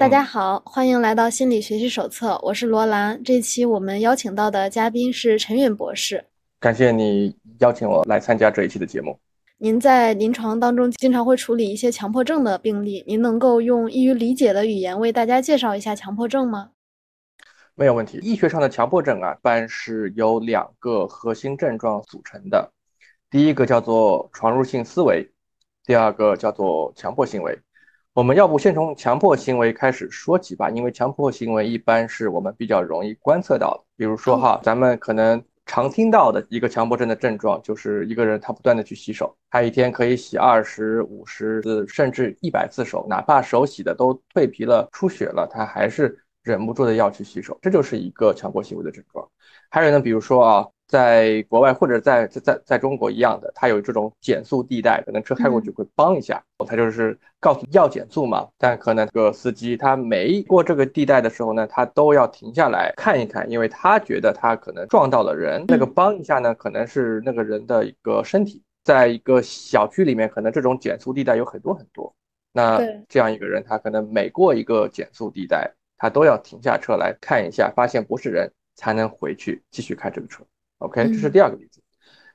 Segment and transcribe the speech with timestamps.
[0.00, 3.22] 大家好，欢迎来到心理学习手册，我是罗兰。
[3.22, 6.24] 这期我们邀请到的嘉宾是陈允博士。
[6.58, 9.18] 感谢你邀请我来参加这一期的节目。
[9.58, 16.70] 您在临床当中经常会处理一些强迫症的病例，您能够用易于理解的语言为大家介绍一下强迫症吗？
[17.74, 18.18] 没有问题。
[18.22, 22.72] 医学上的强迫症啊，一般是由两个核心症状组成的，
[23.30, 25.30] 第一个叫做闯入性思维，
[25.84, 27.58] 第二个叫做强迫行为。
[28.12, 33.84] 我们要不先从强迫行为开始说起吧，因为强迫行为一般是我们比较容易观测到的。
[33.96, 49.24] 比如说哈，咱们可能常听到的一个强迫症的症状，就是一个人他不断的去洗手，他一天可以洗二十五十次，甚至一百次手，哪怕手洗的都蜕皮了、出血了，他还是忍不住的要去洗手，这就是一个强迫行为的症状。
[49.70, 50.66] 还有呢，比如说啊。
[50.90, 58.48] 在国外或者在在在在中国一样的，它有这种减速地带，可能车开过去会帮一下，它就是告诉要减速嘛。
[58.58, 65.64] 但可能这个司机他没过这个地带的时候呢，他都要停下来看一看，因为他觉得他可能撞到了人。
[65.68, 72.12] 那个帮一下呢，可能是那个人的一个身体，在一个小区里面，可能这种减速地带有很多很多。
[72.52, 80.42] 那这样一个人，他可能每过一个减速地带，他都要停下车来看一下，发现不是人才能回去继续开这个车。
[80.80, 81.80] OK，这是第二个例子，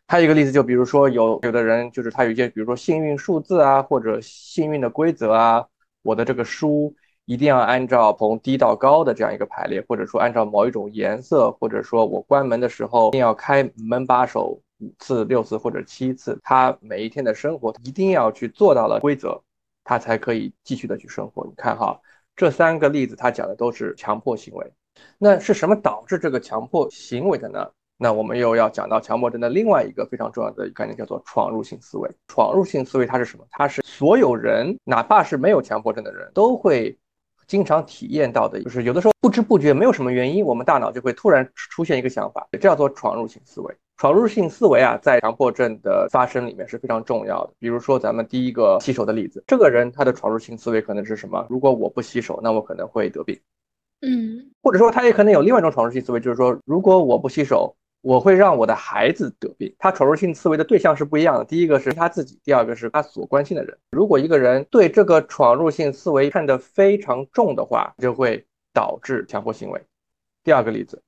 [0.08, 5.66] 还有一个例子，就比如说有有的人就是他有一些，比如说幸运数字啊，或者幸运的规则啊，
[6.04, 6.94] 我的这个书
[7.26, 19.42] 一定要按照从低到高的这样一个排列，或者说按照某一种颜色，或者说我关门的时候一定要开门把手五次、六次或者七次，他每一天的生活一定要去做到了规则，
[19.84, 21.44] 他才可以继续的去生活。
[21.48, 22.00] 你看哈，
[22.36, 24.72] 这三个例子他讲的都是强迫行为，
[25.18, 27.68] 那是什么导致这个强迫行为的呢？
[27.98, 32.10] 那我们又要讲到强迫症的另外一个非常重要的概念，叫做闯入性思维。
[32.28, 33.46] 闯入性思维它是什么？
[33.52, 36.98] 它是所有人，哪怕是没有强迫症的人，都会
[37.48, 43.74] 经常体验到的，就是有的时候不知不觉，没有什么原因，我们大脑就会突然出现一个想法，这叫做闯入性思维。
[43.96, 47.54] 闯入性思维啊，在强迫症的发生里面是非常重要的。
[47.60, 51.48] 比如说咱们第一个洗手的例子，这个人他的闯入性思维可能是什么？
[51.50, 53.40] 如果我不洗手，那我可能会得病。
[54.02, 57.74] 嗯，或者说他也可能有另外一种闯入性思维，就是说如果我不洗手。
[58.06, 59.76] 我会让我的孩子得病。
[59.80, 61.44] 他闯入性思维的对象是不一样的。
[61.44, 63.76] 第一个是他自己，第二个是他所关心的人。
[63.90, 69.82] 如果一个人对这个闯入性思维看得非常重的话，就会导致强迫行为。
[70.44, 71.02] 第二个例子，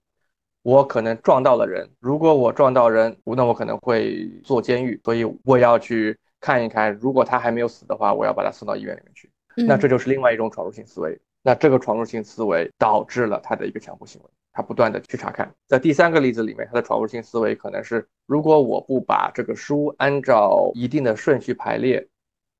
[0.63, 1.87] 我可能撞到了人。
[1.99, 6.91] 如果我撞到人，那我可能会坐监狱，所以我要去看一看。
[6.95, 9.29] 如果他还没有死的话，我要把他送到医院里面去。
[9.67, 11.15] 那这就是另外一种闯入性思维。
[11.43, 14.29] 那这个闯入性思维导致了他的一个强迫行为。
[14.57, 22.07] 他不断的去查看，在第三个例子里面，他的闯入性思维可能是：如果我不把这个书按照一定的顺序排列，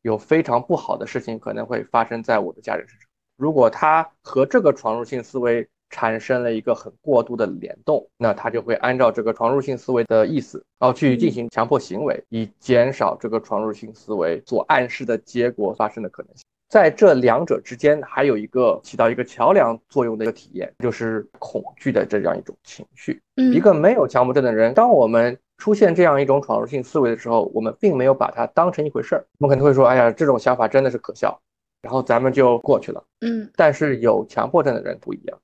[0.03, 3.09] 有非常不好的事情可能会发生在我的家人身上。
[3.35, 16.45] 如果他和这个闯入性思维产生了一个很过度的联动，那他就会按照这个闯入性思维的意思，然后去进行强迫行为，以减少这个闯入性思维所暗示的结果发生的可能性。
[16.69, 23.21] 在这两者之间，还有一个起到一个桥梁作用的一个体验，就是恐惧的这样一种情绪。
[23.35, 31.39] 一个没有强迫症的人，当我们出现这样一种闯入性思维的时候，我们并没有把它当成一回事儿，我们可能会说：“哎呀，这种想法真的是可笑。”
[31.81, 33.03] 然后咱们就过去了。
[33.21, 35.39] 嗯，但是有强迫症的人不一样。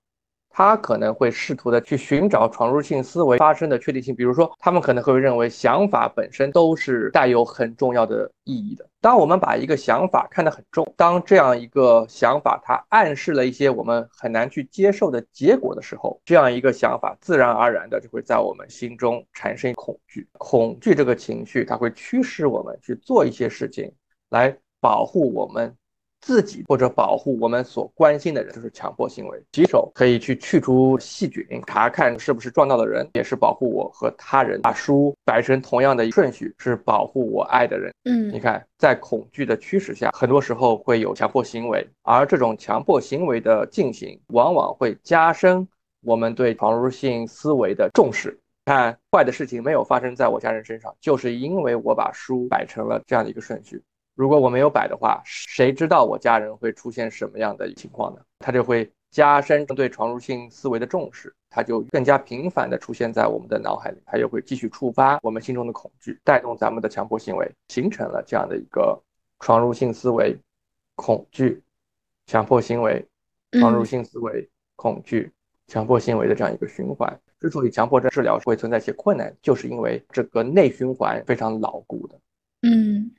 [0.55, 8.87] 他可能会试图的去寻找闯入性思维发生的确定性，比如说，他们可能会认为想法本身都是带有很重要的意义的。
[9.01, 20.27] 当我们把一个想法看得很重，当这样一个想法它暗示了一些我们很难去接受的结果的时候，这样一个想法自然而然的就会在我们心中产生恐惧。
[20.33, 23.91] 恐惧这个情绪，它会驱使我们去做一些事情
[24.29, 25.75] 来保护我们。
[26.23, 29.43] 自己或者保护我们所关心的人，就是强迫行为。
[29.51, 34.61] 洗手可以去去除细菌，查看是不是撞到的人，也是保护我和他人。
[34.61, 37.93] 把书摆成同样的顺序，是保护我爱的人。
[38.05, 45.67] 嗯，你看，在恐惧的驱使下，很多时候会有强迫行为，而这种强迫行为的进行，往往会加深
[46.05, 48.39] 我们对闯入性思维的重视。
[48.65, 53.81] 看，坏的事情没有发生在我家人身上，就是因为我把书摆成了这样的一个顺序。
[54.15, 58.21] 如果我没有摆的话，谁知道我家人会出现什么样的情况呢？
[58.39, 69.01] 他就会加深对闯入性思维的重视，他就更加频繁地出现在我们的脑海里，他又会继续触发我们心中的恐惧，带动咱们的强迫行为，形成了这样的一个
[69.39, 70.37] 闯入性思维、
[70.95, 71.63] 恐惧、
[72.27, 73.03] 强迫行为、
[73.53, 75.31] 闯入性思维、恐惧、
[75.67, 77.19] 强迫行为的这样一个循环。
[77.39, 82.19] 之所以强迫症治疗会存在一些困难，就是因为这个内循环非常牢固的。
[82.61, 83.11] 嗯。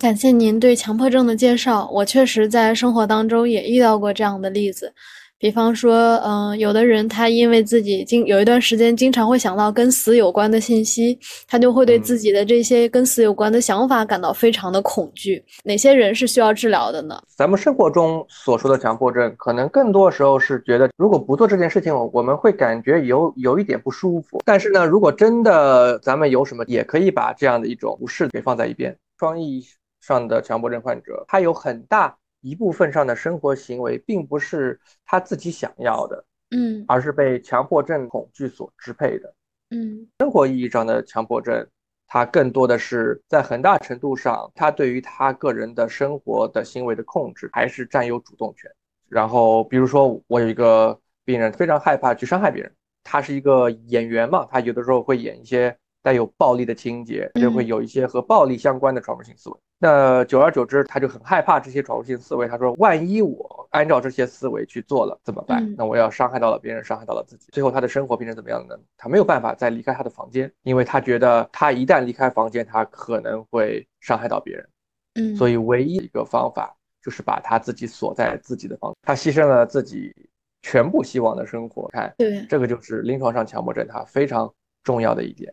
[0.00, 4.90] 感谢您对强迫症的介绍，我确实在生活当中也遇到过这样的例子。
[5.38, 15.44] 比方说，嗯，有的人他因为自己经有一段时间经常会想到跟死有关的信息，他就会对自己的这些跟死有关的想法感到非常的恐惧。
[15.62, 17.20] 哪些人是需要治疗的呢？
[17.36, 24.40] 咱们生活中所说的强迫症，可能更多时候是觉得，如果不做这件事情，我们会感觉有有一点不舒服。
[24.46, 28.96] 但是呢，如果真的咱们有什么，也可以把这样的一种不适给放在一边。
[29.18, 29.64] 双意义
[30.02, 32.14] 上的强迫症患者，他有很大。
[32.44, 39.32] 一部分上的生活行为并不是他自己想要的，嗯，而是被强迫症恐惧所支配的，
[39.70, 41.64] 嗯，生活意义上的强迫症，
[42.08, 48.68] 它更多的是在很大程度上，他对于他个人的生活的行为的控制还是占有主动权。
[49.08, 52.74] 然后，比如说我有一个病人非常害怕去伤害别人，
[53.04, 55.78] 他是一个演员嘛，他有的时候会演一些。
[56.02, 59.56] 带有暴力的情节，就会有一些和暴力相关的闯入性思维。
[59.78, 62.46] 那久而久之，他就很害怕这些闯入性思维。
[62.46, 65.74] 他说：“万一我按照这些思维去做了怎么办？
[65.76, 67.48] 那我要伤害到了别人，伤害到了自己。
[67.52, 68.76] 最后他的生活变成怎么样呢？
[68.96, 74.68] 他没有办法再离开他的房间，因为他觉得他一旦离开房间，他可能会伤害到别人。
[75.14, 80.14] 嗯，所以唯一一个方法就是把他自己锁在自己的房，他牺牲了自己
[80.62, 81.88] 全部希望的生活。
[81.88, 84.52] 看，对，这个就是临床上强迫症他非常
[84.84, 85.52] 重要的一点。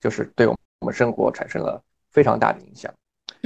[0.00, 2.92] 就是对我们生活产生了非常大的影响。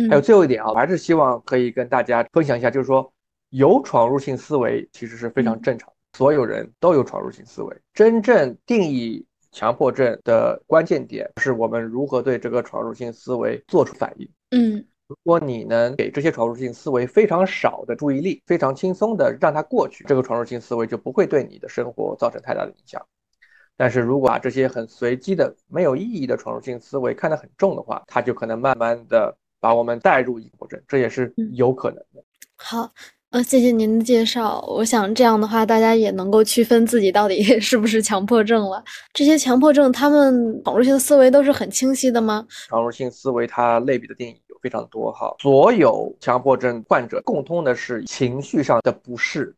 [0.08, 3.12] 还有最后一点啊，我还是希望可以跟大家分享一下，就是说
[3.50, 7.76] 有闯入性思维其实是非常正常，所有人都有闯入性思维。
[7.92, 14.28] 真正定义强迫症的关键点是我们如何对这个闯入性思维做出反应。
[14.50, 23.04] 嗯，如果你能给这些闯入性思维非常少的注意力，非常轻松的让它过去，这个闯入性思维就不会对你的生活造成太大的影响。
[23.82, 32.22] 但是如果把这些很随机的、没有意义的闯入性思维看得很重的话，它就可能慢慢的把我们带入强迫症，这也是有可能的。
[32.54, 32.88] 好，
[33.30, 34.64] 呃，谢谢您的介绍。
[34.68, 38.84] 我想这样的话，大家也能够区分自己到底 是不是强迫症了。
[39.12, 42.46] 这些强迫症，他们闯入性思维都是很清晰的吗？
[42.68, 45.34] 闯入性思维它类比的定义有非常多哈。
[45.40, 49.52] 所有强迫症患者共通的是情绪上的不适，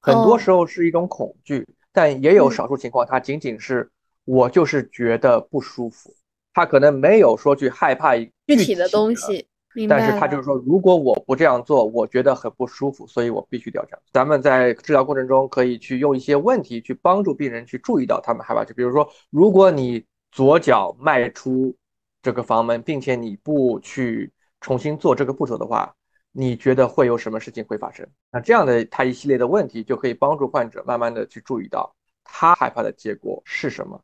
[0.00, 1.68] 很多时候是一种恐惧。
[1.96, 3.90] 但也有少数情况，他仅仅是
[4.26, 6.12] 我就是觉得不舒服，
[6.52, 9.48] 他可能没有说去害怕一具体的东西，
[9.88, 21.74] 但是他就是说，如果我不这样做，我觉得很不舒服，所以我必须要这咱们在治疗过程中可以去用一些问题去帮助病人去注意到他们害怕，就比如说，如果你左脚迈出
[22.20, 25.94] 这个房门，并且你不去重新做这个步骤的话。
[26.38, 28.06] 你觉得会有什么事情会发生？
[28.30, 31.90] 那这样的他一系列的问题就可以帮助患者慢慢的去注意到
[32.22, 33.98] 他害怕的结果是什么。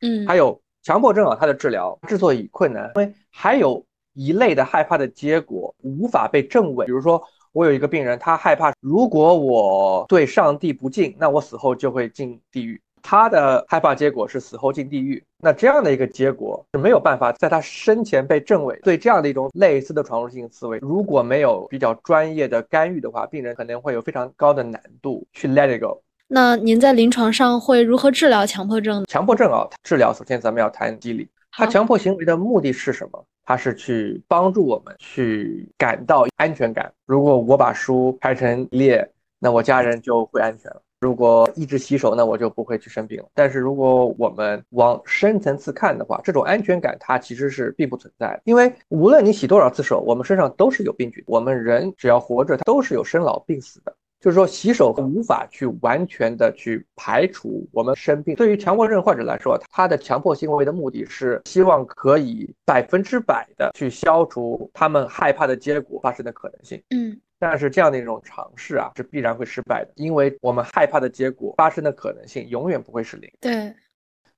[0.00, 6.86] 嗯，还有强迫症啊，它的治疗之所以困难，因为还有一类的害怕的结果无法被证伪。
[6.86, 7.22] 比如说，
[7.52, 12.82] 我有一个病人，他害怕如果我对上帝不敬，那我死后就会进地狱。
[13.08, 18.76] 他的害怕结果是死后进地狱，那这样的一个结果是没有办法在他生前被证伪。
[18.82, 26.02] 对这样的一种类似的闯入性思维，如果没有比较专业的干预的话，病人可能会有非常高的难度去 let it go。
[26.26, 29.04] 那您在临床上会如何治疗强迫症？
[29.04, 31.28] 强迫症啊，治疗首先咱们要谈机理。
[31.52, 33.24] 他强迫行为的目的是什么？
[33.44, 36.92] 他是去帮助我们去感到安全感。
[37.06, 39.08] 如果我把书排成列，
[39.38, 40.82] 那我家人就会安全了。
[41.06, 43.28] 如果一直洗手，那我就不会去生病了。
[43.32, 48.40] 但是如果我们往深层次看的话，这种安全感它其实是并不存在的。
[48.44, 51.22] 因为无论你洗多少次手，我们身上都是有病菌。
[51.28, 53.94] 我们人只要活着，它都是有生老病死的。
[54.18, 58.34] 就是说，洗手无法去完全的去排除我们生病。
[58.34, 66.82] 对于强迫症患者来说，他的强迫行为的目的是希望可以百分之百的去消除他们害怕的结果发生的可能性。
[66.90, 67.20] 嗯。
[67.38, 73.30] 但是这样的一种尝试啊，是必然会失败的，因为我们害怕的结果发生的可能性永远不会是零。
[73.40, 73.74] 对，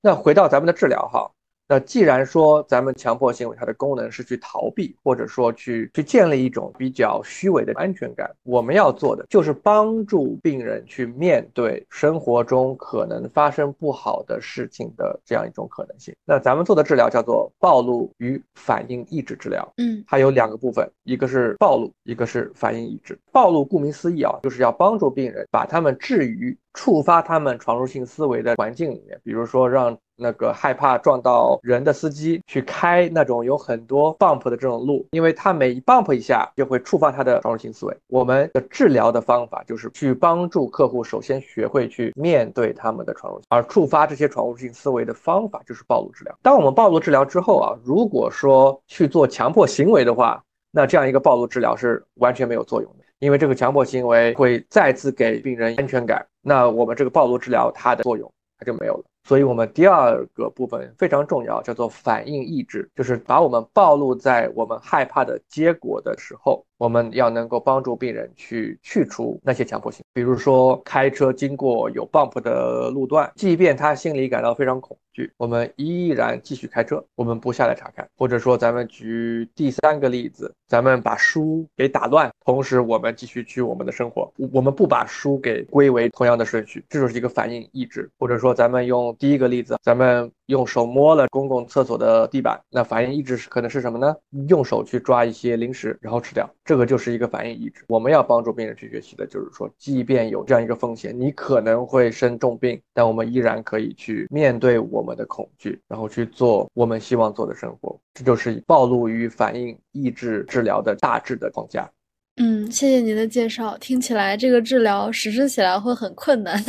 [0.01, 1.31] 那回到咱们的治疗哈。
[1.71, 16.11] 那既然说咱们强迫行为它的功能是去逃避，或者说去去建立一种比较虚伪的安全感，我们要做的就是帮助病人去面对生活中可能发生不好的事情的这样一种可能性。
[16.25, 23.15] 那咱们做的治疗叫做暴露与反应抑制治疗，嗯，它有两个部分，一个是暴露，一个是反应抑制。
[23.31, 29.97] 暴露顾名思义啊，就是要帮助病人把他们置于触发他们闯入性思维的环境里面，比如说让。
[30.21, 37.97] 那个害怕撞到人的司机去开那种有很多 bump 的这种路，因为他每一 bump 一下就会触发他的闯入性思维。
[38.07, 46.37] 我们的治疗的方法就是去帮助客户首先学会去面对他们的闯入，而触发这些闯入性思维的方法就是暴露治疗。
[46.41, 59.03] 当我们暴露治疗之后啊，如果说去做强迫行为的话，那这样一个暴露治疗是完全没有作用的，因为这个强迫行为会再次给病人安全感，那我们这个暴露治疗它的作用它就没有了。
[59.27, 70.03] 所以，我们第二个部分非常重要，叫做反应抑制，就是把我们暴露在我们害怕的结果的时候，我们要能够帮助病人去去除那些强迫性。
[70.13, 78.07] 比如说，开车经过有 bump 的路段，即便他心里感到非常恐惧，我们依然继续开车，我们不下来查看。
[78.17, 88.07] 或者说，咱们举第三个例子，咱们把书给打乱，同时我们继续去我们的生活，我们不把书给归为同样的顺序，这就是一个反应抑制。
[88.19, 94.15] 或者说，咱们用第一个例子，咱们用手摸了公共厕所的地板，那反应抑制是可能是什么呢？
[94.47, 97.83] 用手去抓一些零食，然后吃掉，这个就是一个反应抑制。
[97.87, 107.99] 我们要帮助病人去学习的，就是说，即便有这样一个风险，你可能会生重病，但我们依然可以去面对我们的恐惧，然后去做我们希望做的生活。
[108.13, 111.89] 这就是暴露于反应抑制治疗的大致的框架。
[112.37, 113.77] 嗯，谢谢您的介绍。
[113.79, 116.63] 听起来这个治疗实施起来会很困难，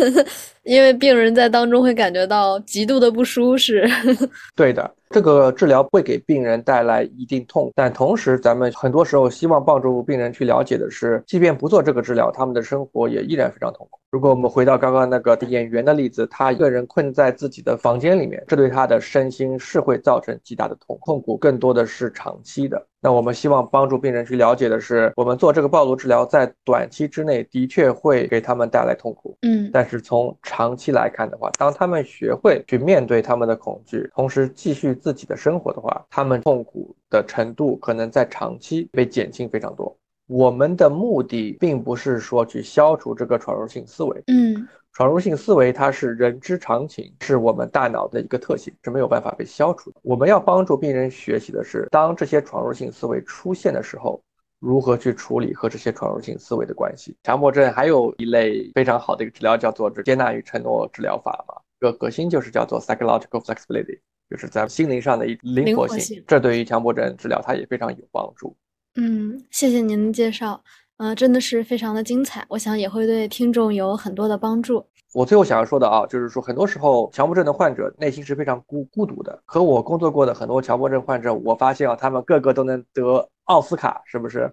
[0.65, 3.89] 因为病人在当中会感觉到极度的不舒适。
[4.55, 13.99] 对的，这个治疗会给病人带来一定痛，但同时咱们很多时候希望帮助病人去了解的是，即便不做这个治疗，他们的生活也依然非常痛苦。
[14.11, 22.85] 如果我们回到刚刚那个演员的例子，他一个人困在自己的房间里面，这对他的身心是会造成极大的痛痛苦，更多的是长期的。
[23.01, 39.97] 那我们希望帮助病人去了解的是，我们做这个暴露治疗在短期之内的确会给他们带来痛苦，嗯，但是从长期来看的话，当他们学会去面对他们的恐惧，同时继续自己的生活的话，他们痛苦的程度可能在长期被减轻非常多。
[40.27, 50.01] 我们的目的并不是说去消除这个闯入性思维，嗯，闯入性思维它是人之常情，是我们大脑的一个特性，是没有办法被消除的。
[50.03, 54.21] 我们要帮助病人学习的是，当这些闯入性思维出现的时候，
[54.61, 57.17] 如何去处理和这些闯入性思维的关系。
[57.25, 63.99] 强迫症还有一类非常好的一个治疗叫做接纳与承诺治疗法嘛，个核心就是叫做 psychological flexibility，
[64.29, 68.55] 就是在心灵上的一灵活性，这对于强迫症治疗它也非常有帮助。
[68.97, 70.63] 嗯，谢谢您的介绍，
[70.99, 74.85] 呃，真的是非常的精彩，我想也会对听众有很多的帮助。
[75.13, 79.41] 我最后想要说的啊，就是说很多时候强迫症的患者内心是非常孤孤独的。
[79.45, 83.29] 和我工作过的很多强迫症患者，我发现啊，他们个个都能得。
[83.45, 84.49] 奥斯卡是不是？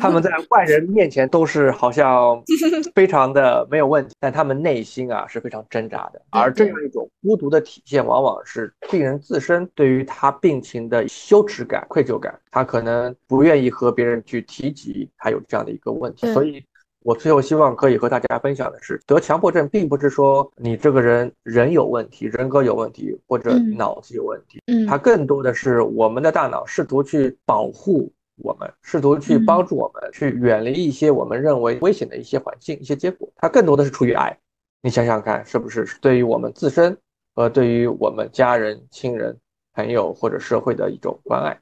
[0.00, 2.42] 他们在外人面前都是好像
[2.92, 6.20] 非常的没有问题，但他们内心啊是非常挣扎的。
[6.30, 16.32] 而这样一种孤独的体现，往往是病人自身对于他病情的羞耻感、愧疚感，他可能不愿意和别人去提及他有这样的一个问题。
[16.32, 16.60] 所以，
[17.04, 28.10] 我最后希望可以和大家分享的是，得强迫症并不是说你这个人人有问题、人格有问题或者脑子有问题，嗯，它更多的是我们的大脑试图去保护。
[28.38, 34.36] 我们试图去帮助我们去远离一些我们认为危险的一些环境、一些结果，它更多的是出于爱。
[34.82, 36.98] 你想想看，是不是对于我们自身
[37.32, 39.38] 和对于我们家人、亲人、
[39.72, 41.56] 朋友或者社会的一种关爱？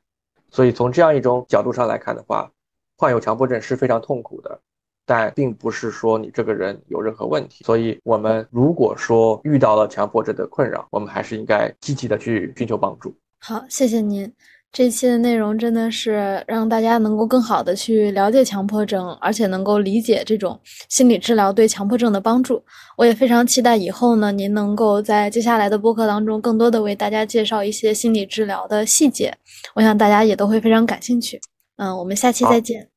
[0.49, 2.51] 所以从这样一种角度上来看的话，
[2.97, 4.59] 患有强迫症是非常痛苦的，
[5.05, 7.65] 但并不是说你这个人有任何问题。
[7.65, 13.15] 所以，我们如果说遇到了强迫症的困扰，我们还是应该积极的去寻求帮助。
[13.39, 14.33] 好，谢谢您。
[14.71, 22.65] 这期的内容真的是让大家能够更好的去了解强迫症，而且能够理解这种心理治疗对强迫症的帮助。
[22.97, 29.37] 我也非常期待以后呢，您能够在接下来的播客当中，更多的为大家介绍一些心理治疗的细节。
[29.75, 31.39] 我想大家也都会非常感兴趣。
[31.77, 32.92] 嗯，我们下期再见。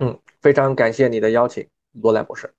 [0.00, 2.52] 嗯，非常感谢你的邀请，罗兰博士。